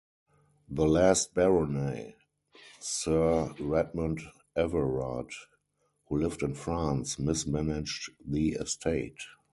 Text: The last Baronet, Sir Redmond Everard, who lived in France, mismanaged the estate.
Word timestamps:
The 0.67 0.87
last 0.87 1.35
Baronet, 1.35 2.15
Sir 2.79 3.53
Redmond 3.59 4.21
Everard, 4.55 5.29
who 6.09 6.17
lived 6.17 6.41
in 6.41 6.55
France, 6.55 7.19
mismanaged 7.19 8.09
the 8.25 8.53
estate. 8.53 9.19